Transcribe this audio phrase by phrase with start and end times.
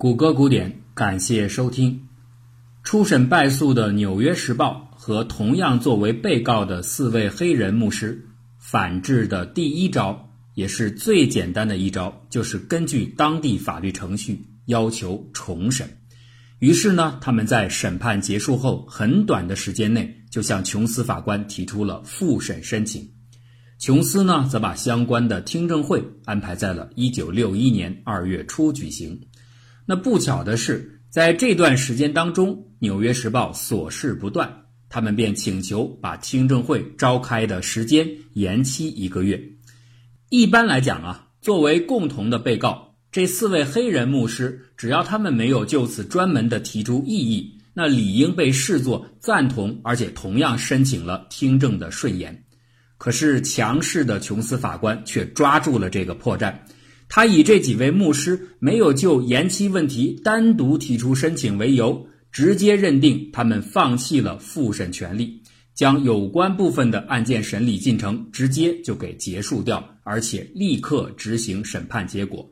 [0.00, 2.06] 谷歌古典，感谢收听。
[2.84, 8.24] 初审败诉的《纽约时报》和同样作为被告的四位黑人牧师，
[8.60, 15.90] 反制的第一招也是最简单的一招，就是根据当地法律程序要求重审。
[16.60, 23.04] 于是呢，他们在审判结束后很短的时间内，就向琼斯法官提出了复审申请。
[23.80, 29.20] 琼斯呢，则把相关的听证会安排在了1961年2月初举行。
[29.90, 39.42] 那不巧的是，在这段时间当中，《纽约时报》琐事不断，他们便请求把听证会召开的时间延期一个月。
[40.28, 52.44] 一般来讲啊，作为共同的被告，这四位黑人牧师，只要他们没有就此专门的提出异议，那理应被视作赞同，而且同样申请了听证的顺延。
[52.98, 56.54] 可是强势的琼斯法官却抓住了这个破绽。
[57.08, 65.42] 他以这几位牧师没有就延期问题单独提出申请为由，直接认定他们放弃了复审权利，
[65.74, 72.46] 将有关部分的案件审理进程直接就给结束掉，而且立刻执行审判结果。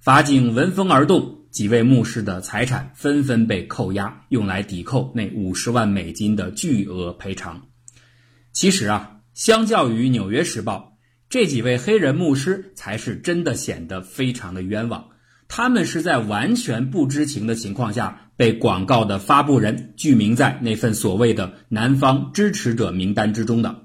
[0.00, 7.62] 法警闻风而动，几位牧师的财产纷纷被扣押，用来抵扣那五十万美金的巨额赔偿。
[8.52, 10.92] 其实啊，相较于《纽约时报》。
[11.28, 15.08] 这几位黑人牧师才是真的显得非常的冤枉，
[15.48, 23.82] 他们是在完全不知情的情况下，被广告的发布人具名在那份所谓的南方支持者名单之中的。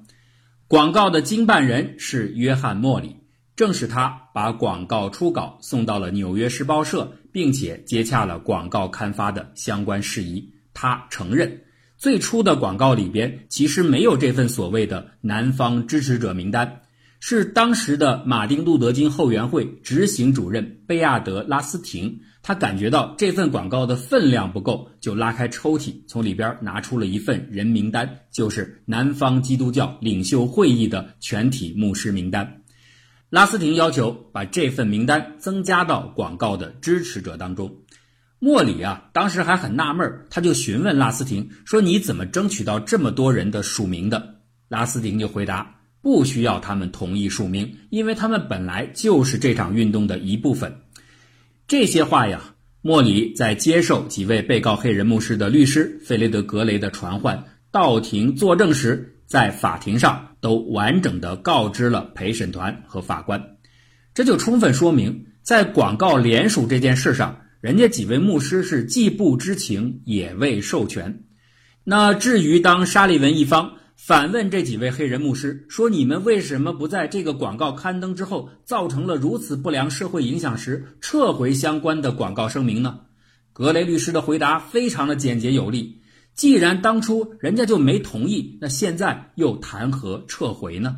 [0.68, 3.18] 广告的经办人是约翰·莫里，
[3.56, 10.54] 正是他把广告初稿送到了纽约时报社，并且接洽了广告刊发的相关事宜。
[10.74, 11.64] 他承认，
[11.98, 16.82] 最初的广告里边其实没有这份所谓的南方支持者名单。
[17.24, 32.64] 是当时的马丁路德金后援会执行主任贝亚德拉斯廷，他感觉到这份广告的分量不够，就拉开抽屉，从里边拿出了一份人名单，就是南方基督教领袖会议的全体牧师名单。
[33.30, 37.72] 拉斯廷要求把这份名单增加到广告的支持者当中。
[38.40, 45.81] 莫里啊，当时还很纳闷，他就询问拉斯廷说：“你怎么争取到这么多人的署名的？”拉斯廷就回答。
[46.02, 50.82] 不需要他们同意署名，因为他们本来就是这场运动的一部分。
[51.68, 63.58] 这些话呀，莫里在接受几位被告黑人牧师的律师费雷德·格雷的传唤，到庭作证时，在法庭上都完整的告知了陪审团和法官。
[64.16, 71.26] 这就充分说明，在广告联署这件事上，人家几位牧师是既不知情也未授权。
[71.84, 73.74] 那至于当沙利文一方。
[74.04, 83.02] 反问这几位黑人牧师说：“你们为什么不在这个广告刊登之后，造成了如此不良社会影响时，撤回相关的广告声明呢？”
[83.54, 86.02] 格雷律师的回答非常的简洁有力
[86.34, 90.98] ：“既然当初人家就没同意，那现在又谈何撤回呢？”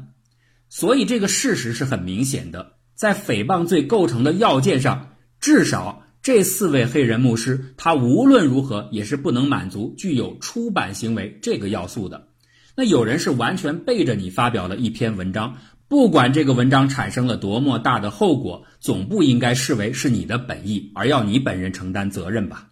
[0.71, 12.29] 所以这个事实是很明显的，在诽谤罪构成的要件上，至少这四位黑人牧师他无论如何也是不能满足具有出版行为这个要素的。
[12.75, 15.55] 那有人是完全背着你发表了一篇文章，
[15.87, 22.69] 不管这个文章产生了多么大的后果，总不应该视为是你的本意，而要你本人承担责任吧？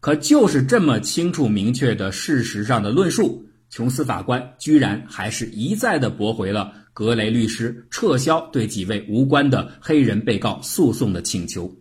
[0.00, 11.72] 可就是这么清楚明确的事实上的论述，琼斯法官居然还是一再的驳回了格雷律师撤销对几位无关的黑人被告诉讼的请求。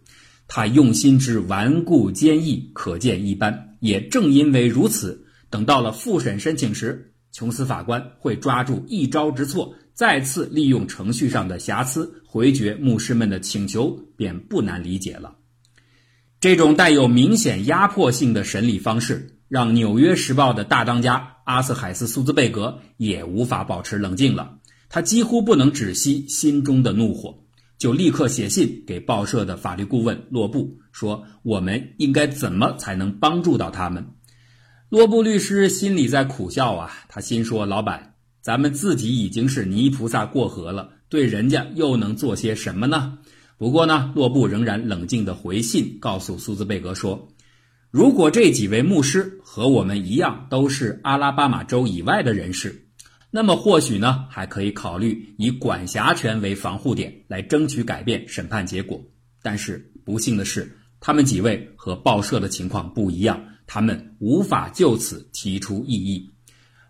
[0.47, 3.75] 他用心之顽固坚毅，可见一斑。
[3.79, 7.13] 也正因为如此，等到了复审申请时。
[7.37, 15.35] 琼斯法官会抓住一招之错，再次利用程序上的瑕疵回绝牧师们的请求，便不难理解了。
[16.39, 24.57] 这种带有明显压迫性的审理方式，让《纽约时报》的大当家阿瑟海斯苏兹贝格也无法保持冷静了。
[24.89, 27.43] 他几乎不能止息心中的怒火，
[27.77, 34.07] 就立刻写信给报社的法律顾问洛布，说：“我们应该怎么才能帮助到他们？”
[34.89, 43.17] 洛布律师心里在苦笑啊，他心说：“老板，咱们自己已经是泥菩萨过河了，对人家又能做些什么呢？”
[43.59, 47.27] 不过呢，洛布仍然冷静地回信告诉苏兹贝格说
[47.91, 52.87] ：“如果这几位牧师和我们一样都是阿拉巴马州以外的人士，
[53.29, 59.03] 那么或许呢，还可以考虑以管辖权为防护点来争取改变审判结果。
[59.41, 63.37] 但是不幸的是，他们几位和报社的情况不一样。”
[63.67, 66.31] 他们无法就此提出异议。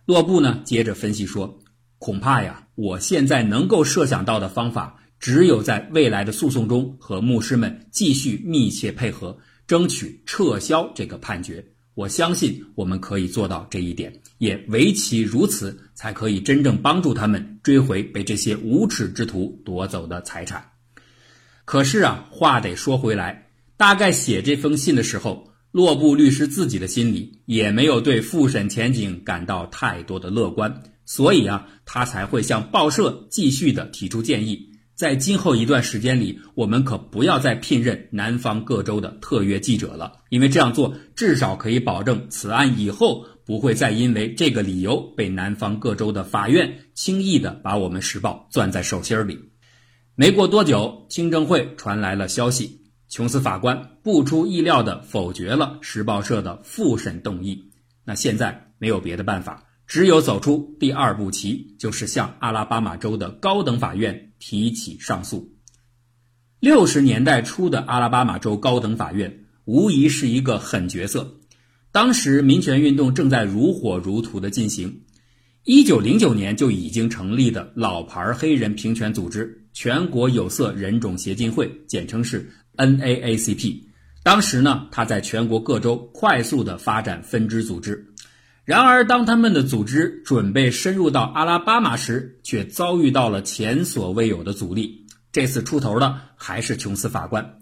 [0.06, 1.58] 洛布呢，接着分析说
[1.98, 9.36] ：“恐怕呀，我现在能够设想到的方法，只有在未来的诉讼中和牧师们继续密切配合，
[9.66, 11.72] 争取撤销这个判决。
[11.94, 20.70] 我相信我们可以做到这一点，也唯其如此，才可以真正帮助他们追回被这些无耻之徒夺走的财产。
[21.64, 34.66] 可是啊，话得说回来，大概写这封信的时候，洛布律师自己的心里也没有对复审前景感到太多的乐观，所以啊，他才会向报社继续的提出建议。
[34.94, 49.38] 在今后一段时间里，我们可不要再聘任南方各州的特约记者了，因为这样做至少可以保证此案以后不会再因为这个理由被南方各州的法院轻易的把我们时报攥在手心里。
[50.16, 52.77] 没过多久，听证会传来了消息，
[53.08, 57.70] 琼斯法官不出意料地否决了时报社的复审动议。
[58.04, 59.64] 那现在没有别的办法。
[59.86, 65.56] 只有走出第二步棋，就是向阿拉巴马州的高等法院提起上诉。
[66.60, 71.38] 六十年代初的阿拉巴马州高等法院无疑是一个狠角色。
[71.90, 75.04] 当时民权运动正在如火如荼的进行。
[75.64, 83.82] 一九零九年就已经成立的老牌黑人平权组织——全国有色人种协进会，简称是 NAACP。
[84.22, 88.14] 当时呢，他在全国各州快速的发展分支组织。
[88.64, 95.06] 然而，当他们的组织准备深入到阿拉巴马时，却遭遇到了前所未有的阻力。
[95.32, 97.58] 这次出头的还是琼斯法官。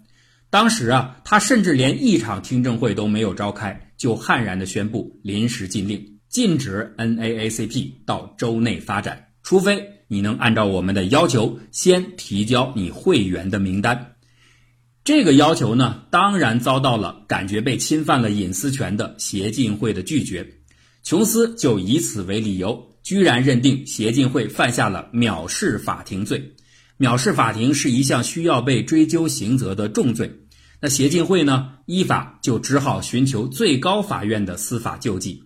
[0.49, 14.15] 当时啊，他甚至连一场听证会都没有召开，就悍然地宣布临时禁令，禁止 NAACP 到州内发展，除非你能按照我们的要求先提交你会员的名单。
[15.07, 20.55] 这个要求呢，当然遭到了感觉被侵犯了隐私权的协进会的拒绝。
[21.01, 26.55] 琼斯就以此为理由，居然认定协进会犯下了藐视法庭罪。
[26.99, 30.41] 藐视法庭是一项需要被追究刑责的重罪。
[30.81, 35.45] 那协进会呢，依法就只好寻求最高法院的司法救济。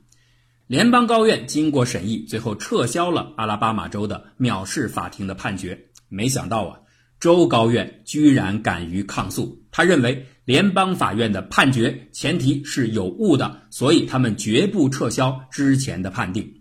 [0.66, 5.90] 联邦高院经过审议，最后撤销了阿拉巴马州的藐视法庭的判决。
[6.10, 6.80] 没想到啊，
[7.22, 10.26] 州高院居然敢于抗诉，他认为。
[10.44, 16.52] 联邦法院的判决前提是有误的，所以他们绝不撤销之前的判定。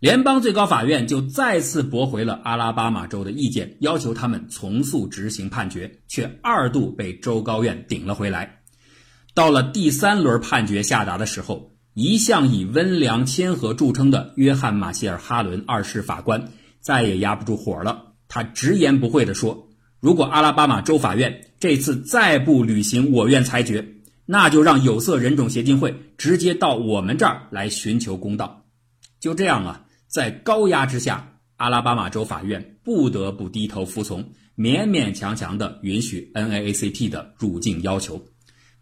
[0.00, 8.58] 联邦最高法院就再次驳回了阿拉巴马州的意见，要求他们从速执行判决，却二度被州高院顶了回来。
[9.32, 16.50] 到了第三轮判决下达的时候，一向以温良谦和著称的约翰马歇尔哈伦二世法官
[16.80, 19.70] 再也压不住火了，他直言不讳地说。
[20.04, 23.88] 如果阿拉巴马州法院这次再不履行我院裁决，
[24.26, 28.66] 那就让有色人种协进会直接到我们这儿来寻求公道。
[29.18, 34.22] 就这样啊，在高压之下，阿拉巴马州法院不得不低头服从，
[34.58, 38.22] 勉勉强强地允许 NAACP 的入境要求。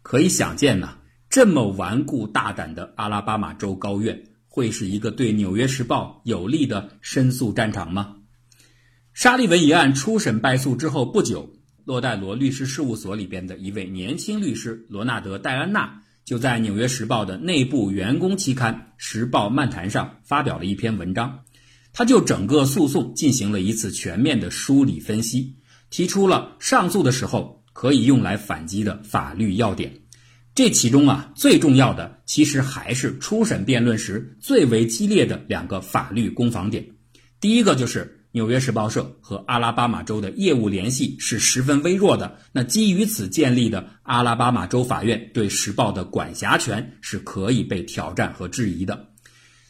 [0.01, 0.97] 可以想见呐，
[1.29, 8.17] 这么顽固大胆的阿拉巴马州高院，会是一个对《纽约时报》有利的申诉战场吗？
[9.13, 11.53] 沙利文一案初审败诉之后不久，
[11.85, 21.41] 洛戴罗律师事务所里边的一位年轻律师罗纳德·戴安娜就在《纽约时报》的内部员工期刊《时报漫谈》上发表了一篇文章，
[21.93, 25.57] 他就整个诉讼进行了一次全面的梳理分析，
[25.91, 29.93] 提出了上诉的时候可以用来反击的法律要点。
[30.55, 36.83] 这其中啊，最重要的其实还是初审辩论时最为激烈的两个法律攻防点。
[37.39, 38.21] 第一个就是。
[38.33, 42.39] 纽约时报社和阿拉巴马州的业务联系是十分微弱的。
[42.51, 49.07] 那基于此建立的阿拉巴马州法院对时报的管辖权是可以被挑战和质疑的。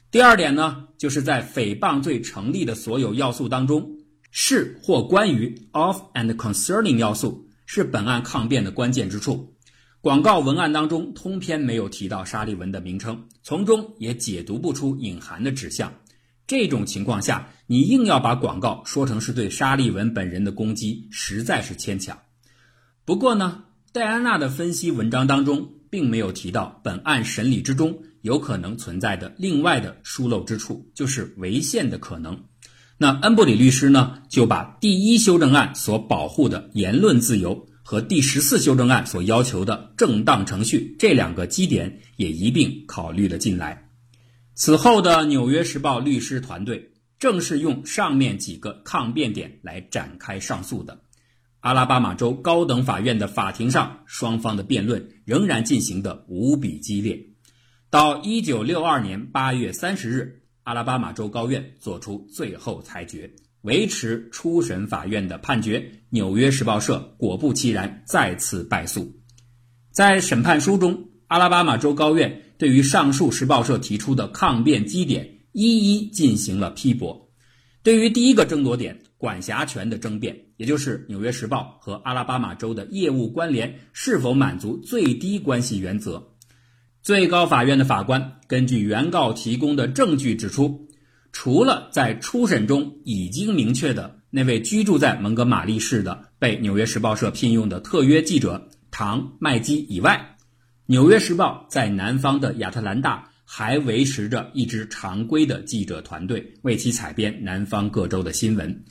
[0.10, 3.86] 第二点呢，就是在诽谤罪成立的所有要素当中，
[4.32, 9.53] 是或关于 of and concerning 要素是本案抗辩的关键之处。
[10.00, 15.93] 广告文案当中通篇没有提到沙利文的名称，从中也解读不出隐含的指向。
[16.46, 22.18] 这种情况下，你硬要把广告说成是对沙利文本人的攻击，实在是牵强。
[23.06, 32.44] 不过呢，戴安娜的分析文章当中并没有提到本案审理之中有可能存在的另外的疏漏之处，就是违宪的可能。
[32.98, 43.83] 那恩布里律师呢，就把第一修正案所保护的言论自由和第十四修正案所要求的正当程序这两个基点也一并考虑了进来。
[44.56, 51.02] 此后的《纽约时报》律师团队正是用上面几个抗辩点来展开上诉的。
[51.62, 57.20] 阿拉巴马州高等法院的法庭上，双方的辩论仍然进行的无比激烈。
[57.90, 63.32] 到一九六二年八月三十日，阿拉巴马州高院作出最后裁决，
[63.62, 66.02] 维持初审法院的判决。
[66.10, 69.20] 纽约时报社果不其然，再次败诉。
[69.90, 77.32] 在审判书中，阿拉巴马州高院对于上述时报社提出的抗辩基点一一进行了批驳。
[77.82, 86.36] 对于第一个争夺点——管辖权的争辩，也就是《纽约时报》和阿拉巴马州的业务关联是否满足最低关系原则，
[87.02, 90.88] 最高法院的法官根据原告提供的证据指出，
[91.32, 100.33] 除了在初审中已经明确的那位居住在蒙哥马利市的被《纽约时报》社聘用的特约记者唐麦基以外，
[100.86, 103.30] 《纽约时报》在南方的亚特兰大。
[103.46, 108.84] 还维持着一支常规的记者团队，为其采编南方各州的新闻。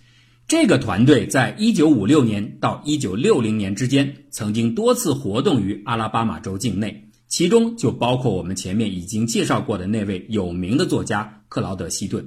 [0.46, 12.24] 这个团队在1956年到1960年之间，曾经多次活动于阿拉巴马州境内，其中就包括我们前面已经介绍过的那位有名的作家克劳德·希顿。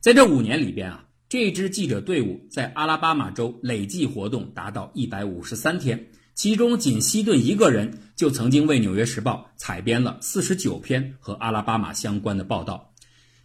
[0.00, 6.08] 在这五年里边啊，这支记者队伍在阿拉巴马州累计活动达到153天。
[6.38, 12.92] 其中，仅希顿一个人就曾经为《纽约时报》采编了四十九篇和阿拉巴马相关的报道。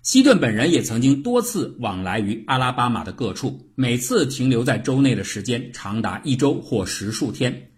[0.04, 7.72] 希顿本人也曾经多次往来于阿拉巴马的各处，每次停留在州内的时间长达一周或十数天。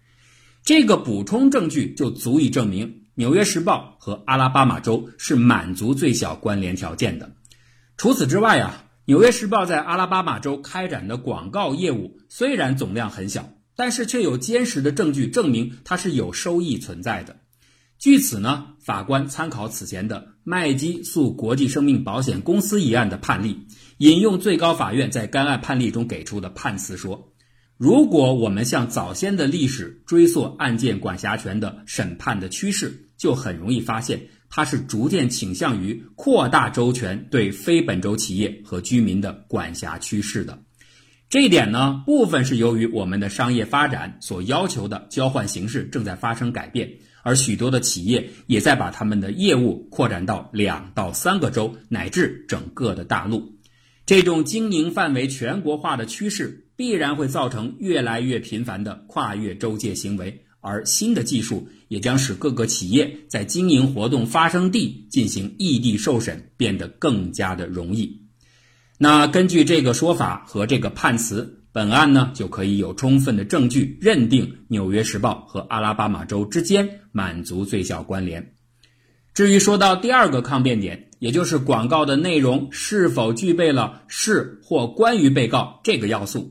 [0.62, 7.32] 这个补充证据就足以证明，《纽约时报》和阿拉巴马州是满足最小关联条件的。
[7.96, 13.48] 除此之外啊，《纽约时报》在阿拉巴马州开展的广告业务虽然总量很小。
[13.76, 17.36] 但是却有坚实的证据证明它是有收益存在的。
[17.98, 23.66] 据此呢，法官参考此前的麦基诉国际生命保险公司一案的判例，
[23.98, 27.32] 引用最高法院在该案判例中给出的判词说
[27.78, 40.62] ：“如果我们向早先的历史追溯案件管辖权的审判的趋势，就很容易发现它是逐渐倾向于扩大州权对非本州企业和居民的管辖趋势的。”
[41.28, 46.88] 这一点呢，部分是由于我们的商业发展所要求的交换形式正在发生改变，
[47.24, 53.56] 而许多的企业也在把他们的业务扩展到两到三个州乃至整个的大陆。
[54.06, 68.25] 这种经营范围全国化的趋势必然会造成越来越频繁的跨越州界行为，而新的技术也将使各个企业在经营活动发生地进行异地受审变得更加的容易。
[68.98, 78.54] 那根据这个说法和这个判词，本案呢就可以有充分的证据认定《纽约时报》和阿拉巴马州之间满足最小关联。
[79.34, 86.40] 至于说到第二个抗辩点，也就是广告的内容是否具备了是或关于被告这个要素，《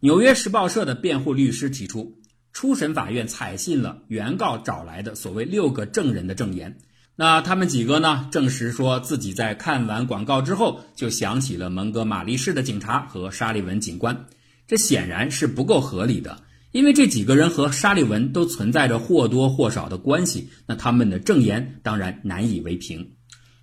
[0.00, 2.16] 纽约时报》社的辩护律师提出，
[2.54, 6.78] 初审法院采信了原告找来的所谓六个证人的证言。
[7.16, 8.26] 那他们几个呢？
[8.32, 14.26] 证实说自己在看完广告之后，就想起了蒙哥马利市的警察和沙利文警官。
[14.66, 16.42] 这显然是不够合理的，
[16.72, 20.48] 因为这几个人和沙利文都存在着或多或少的关系。
[20.66, 23.12] 那他们的证言当然难以为凭。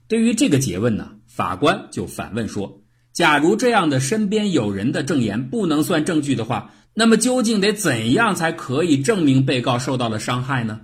[0.07, 2.81] 对于这个诘问呢，法官就反问说：
[3.11, 10.81] 假如这样的身边有人的证言不能算证据的话，那么究竟得怎样才可以证明被告受到了伤害呢？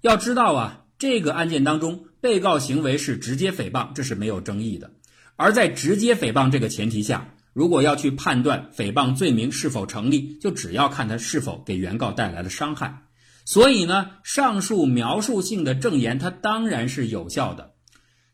[0.00, 2.06] 要知道啊，这个案件当中。
[2.20, 4.90] 被告行为是直接诽谤，这是没有争议的。
[5.36, 13.04] 而在直接诽谤这个前提下，如果要去判断诽谤罪名是否成立，就只要看他是否给原告带来了伤害。
[13.44, 17.72] 所以呢，上述描述性的证言，它当然是有效的。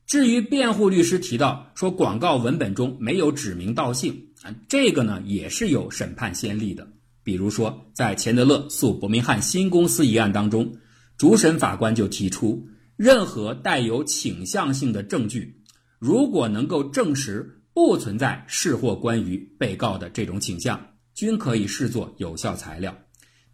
[0.07, 6.89] 至于辩护律师提到说广告文本中没有指名道姓啊，这个呢也是有审判先例的。
[7.23, 10.77] 比如说，在钱德勒诉伯明翰新公司一案当中，
[11.17, 12.67] 主审法官就提出。
[12.97, 15.63] 任何带有倾向性的证据，
[15.99, 20.81] 如果能够证实不存在是或关于被告的这种倾向，
[21.13, 22.97] 均可以视作有效材料。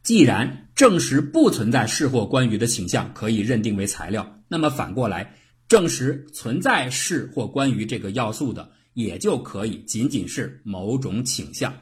[0.03, 5.37] 既然证实不存在是或关于的倾向可以认定为材料，那么反过来，
[5.69, 11.73] 证实存在是或关于这个要素的，也就可以仅仅是某种倾向。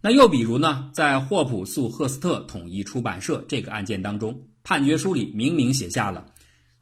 [0.00, 6.26] 那又比如呢，在霍普诉赫斯特统一出版社这个案件当中，判决书里明明写下了。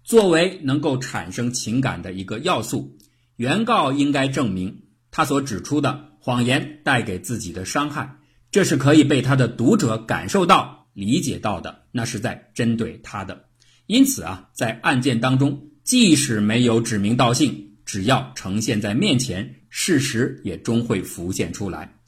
[0.08, 2.96] 作为能够产生情感的一个要素，
[3.36, 8.16] 原告应该证明他所指出的谎言带给自己的伤害，
[8.50, 13.44] 这是可以被他的读者感受到、理解到的，那是在针对他的。
[13.86, 21.98] 因此啊，在案件当中，即使没有指名道姓，只要呈现在面前，事实也终会浮现出来。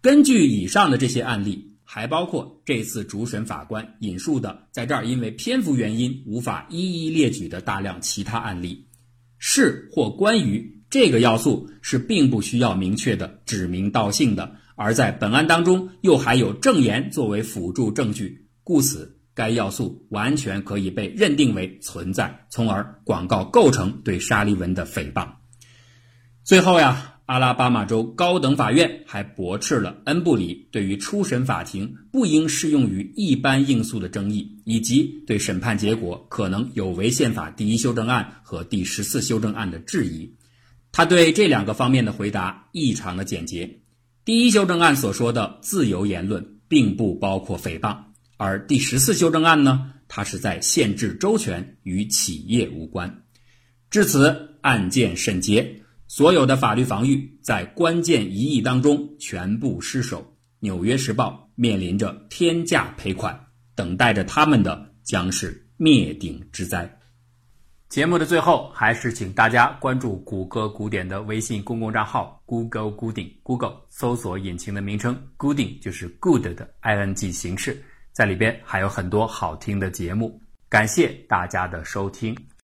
[0.00, 1.75] 根据以上的这些案例。
[1.88, 8.88] 还包括这次主审法官引述的，在这儿因为篇幅原因无法一一列举的大量其他案例，
[9.38, 25.28] 是或关于这个要素是并不需要明确的指名道姓的，而在本案当中又还有证言作为辅助证据，故此该要素完全可以被认定为存在，从而广告构成对沙利文的诽谤。
[26.42, 27.12] 最后呀。
[27.26, 40.36] 阿拉巴马州高等法院还驳斥了恩布里对于初审法庭不应适用于一般应诉的争议，以及对审判结果可能有违宪法第一修正案和第十四修正案的质疑。
[40.92, 43.80] 他对这两个方面的回答异常的简洁。
[44.24, 47.96] 第一修正案所说的自由言论并不包括诽谤，
[48.36, 53.24] 而第十四修正案呢，它是在限制周全，与企业无关。
[53.90, 55.82] 至此，案件审结。
[56.08, 60.22] 所有的法律防御在关键一役当中全部失守，
[60.60, 63.38] 《纽约时报》面临着天价赔款，
[63.74, 66.88] 等待着他们的将是灭顶之灾。
[67.88, 77.82] 节目的最后，还是请大家关注谷歌古典的微信公共账号 “Google 古典 ”，Google 搜索引擎的名称 g o o d i n 就是 “good” 的 ing 形式，
[78.12, 80.40] 在里边还有很多好听的节目。
[80.68, 82.36] 感谢大家的收听。